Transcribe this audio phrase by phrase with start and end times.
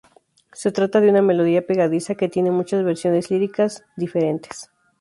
[0.51, 4.71] Se trata de una melodía pegadiza que tiene muchas versiones líricas diferentes.